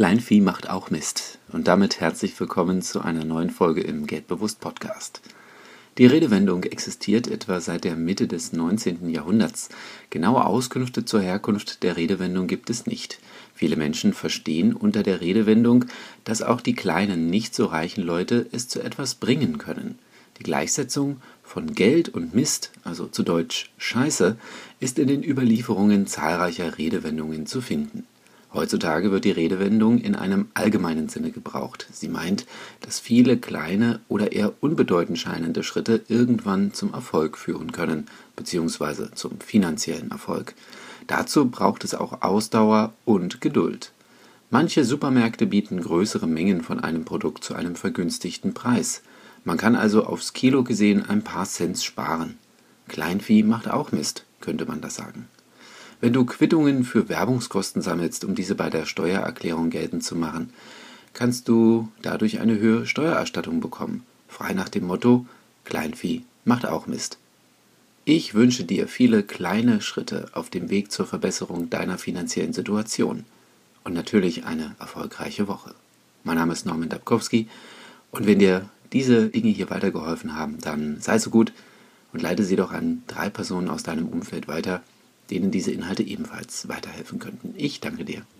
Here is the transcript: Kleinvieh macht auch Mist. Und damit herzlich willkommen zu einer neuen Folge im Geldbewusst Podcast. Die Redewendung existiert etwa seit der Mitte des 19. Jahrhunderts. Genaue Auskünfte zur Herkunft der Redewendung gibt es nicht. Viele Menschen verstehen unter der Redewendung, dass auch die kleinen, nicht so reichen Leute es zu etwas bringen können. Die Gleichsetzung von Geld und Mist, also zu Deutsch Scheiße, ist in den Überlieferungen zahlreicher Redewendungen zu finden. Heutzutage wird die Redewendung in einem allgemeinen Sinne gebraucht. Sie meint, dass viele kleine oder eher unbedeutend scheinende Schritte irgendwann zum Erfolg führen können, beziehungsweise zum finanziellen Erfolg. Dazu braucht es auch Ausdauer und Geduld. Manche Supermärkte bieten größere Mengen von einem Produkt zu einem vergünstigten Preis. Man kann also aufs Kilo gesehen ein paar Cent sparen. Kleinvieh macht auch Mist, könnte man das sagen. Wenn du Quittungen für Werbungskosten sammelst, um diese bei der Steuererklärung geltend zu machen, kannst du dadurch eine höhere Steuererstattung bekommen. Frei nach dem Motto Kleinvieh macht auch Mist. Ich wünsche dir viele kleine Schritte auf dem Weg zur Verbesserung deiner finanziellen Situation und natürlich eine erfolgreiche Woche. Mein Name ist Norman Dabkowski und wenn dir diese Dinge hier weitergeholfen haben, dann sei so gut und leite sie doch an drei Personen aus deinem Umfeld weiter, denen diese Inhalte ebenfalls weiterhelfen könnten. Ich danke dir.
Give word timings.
Kleinvieh 0.00 0.40
macht 0.40 0.70
auch 0.70 0.88
Mist. 0.88 1.38
Und 1.52 1.68
damit 1.68 2.00
herzlich 2.00 2.40
willkommen 2.40 2.80
zu 2.80 3.02
einer 3.02 3.26
neuen 3.26 3.50
Folge 3.50 3.82
im 3.82 4.06
Geldbewusst 4.06 4.58
Podcast. 4.58 5.20
Die 5.98 6.06
Redewendung 6.06 6.62
existiert 6.62 7.28
etwa 7.28 7.60
seit 7.60 7.84
der 7.84 7.96
Mitte 7.96 8.26
des 8.26 8.54
19. 8.54 9.10
Jahrhunderts. 9.10 9.68
Genaue 10.08 10.46
Auskünfte 10.46 11.04
zur 11.04 11.20
Herkunft 11.20 11.82
der 11.82 11.98
Redewendung 11.98 12.46
gibt 12.46 12.70
es 12.70 12.86
nicht. 12.86 13.18
Viele 13.54 13.76
Menschen 13.76 14.14
verstehen 14.14 14.72
unter 14.72 15.02
der 15.02 15.20
Redewendung, 15.20 15.84
dass 16.24 16.40
auch 16.40 16.62
die 16.62 16.74
kleinen, 16.74 17.26
nicht 17.26 17.54
so 17.54 17.66
reichen 17.66 18.02
Leute 18.02 18.46
es 18.52 18.68
zu 18.68 18.80
etwas 18.80 19.16
bringen 19.16 19.58
können. 19.58 19.98
Die 20.38 20.44
Gleichsetzung 20.44 21.20
von 21.42 21.74
Geld 21.74 22.08
und 22.08 22.34
Mist, 22.34 22.70
also 22.84 23.06
zu 23.06 23.22
Deutsch 23.22 23.70
Scheiße, 23.76 24.38
ist 24.78 24.98
in 24.98 25.08
den 25.08 25.22
Überlieferungen 25.22 26.06
zahlreicher 26.06 26.78
Redewendungen 26.78 27.44
zu 27.44 27.60
finden. 27.60 28.06
Heutzutage 28.52 29.12
wird 29.12 29.24
die 29.24 29.30
Redewendung 29.30 29.98
in 29.98 30.16
einem 30.16 30.48
allgemeinen 30.54 31.08
Sinne 31.08 31.30
gebraucht. 31.30 31.86
Sie 31.92 32.08
meint, 32.08 32.46
dass 32.80 32.98
viele 32.98 33.36
kleine 33.36 34.00
oder 34.08 34.32
eher 34.32 34.52
unbedeutend 34.60 35.18
scheinende 35.18 35.62
Schritte 35.62 36.02
irgendwann 36.08 36.72
zum 36.72 36.92
Erfolg 36.92 37.38
führen 37.38 37.70
können, 37.70 38.06
beziehungsweise 38.34 39.12
zum 39.12 39.38
finanziellen 39.38 40.10
Erfolg. 40.10 40.54
Dazu 41.06 41.48
braucht 41.48 41.84
es 41.84 41.94
auch 41.94 42.22
Ausdauer 42.22 42.92
und 43.04 43.40
Geduld. 43.40 43.92
Manche 44.50 44.84
Supermärkte 44.84 45.46
bieten 45.46 45.80
größere 45.80 46.26
Mengen 46.26 46.62
von 46.62 46.80
einem 46.80 47.04
Produkt 47.04 47.44
zu 47.44 47.54
einem 47.54 47.76
vergünstigten 47.76 48.52
Preis. 48.52 49.02
Man 49.44 49.58
kann 49.58 49.76
also 49.76 50.04
aufs 50.04 50.32
Kilo 50.32 50.64
gesehen 50.64 51.08
ein 51.08 51.22
paar 51.22 51.46
Cent 51.46 51.80
sparen. 51.80 52.36
Kleinvieh 52.88 53.44
macht 53.44 53.70
auch 53.70 53.92
Mist, 53.92 54.24
könnte 54.40 54.66
man 54.66 54.80
das 54.80 54.96
sagen. 54.96 55.28
Wenn 56.00 56.14
du 56.14 56.24
Quittungen 56.24 56.84
für 56.84 57.10
Werbungskosten 57.10 57.82
sammelst, 57.82 58.24
um 58.24 58.34
diese 58.34 58.54
bei 58.54 58.70
der 58.70 58.86
Steuererklärung 58.86 59.68
geltend 59.68 60.02
zu 60.02 60.16
machen, 60.16 60.50
kannst 61.12 61.46
du 61.48 61.88
dadurch 62.00 62.40
eine 62.40 62.58
höhere 62.58 62.86
Steuererstattung 62.86 63.60
bekommen. 63.60 64.04
Frei 64.26 64.54
nach 64.54 64.70
dem 64.70 64.86
Motto 64.86 65.26
Kleinvieh 65.64 66.22
macht 66.46 66.64
auch 66.64 66.86
Mist. 66.86 67.18
Ich 68.06 68.32
wünsche 68.32 68.64
dir 68.64 68.88
viele 68.88 69.22
kleine 69.22 69.82
Schritte 69.82 70.30
auf 70.32 70.48
dem 70.48 70.70
Weg 70.70 70.90
zur 70.90 71.06
Verbesserung 71.06 71.68
deiner 71.68 71.98
finanziellen 71.98 72.54
Situation 72.54 73.26
und 73.84 73.92
natürlich 73.92 74.46
eine 74.46 74.74
erfolgreiche 74.80 75.48
Woche. 75.48 75.74
Mein 76.24 76.36
Name 76.36 76.54
ist 76.54 76.64
Norman 76.64 76.88
Dabkowski 76.88 77.46
und 78.10 78.26
wenn 78.26 78.38
dir 78.38 78.70
diese 78.94 79.28
Dinge 79.28 79.50
hier 79.50 79.68
weitergeholfen 79.68 80.34
haben, 80.34 80.58
dann 80.60 80.98
sei 81.00 81.18
so 81.18 81.28
gut 81.28 81.52
und 82.14 82.22
leite 82.22 82.44
sie 82.44 82.56
doch 82.56 82.72
an 82.72 83.02
drei 83.06 83.28
Personen 83.28 83.68
aus 83.68 83.82
deinem 83.82 84.08
Umfeld 84.08 84.48
weiter, 84.48 84.82
denen 85.30 85.50
diese 85.50 85.70
Inhalte 85.72 86.02
ebenfalls 86.02 86.68
weiterhelfen 86.68 87.18
könnten. 87.18 87.54
Ich 87.56 87.80
danke 87.80 88.04
dir. 88.04 88.22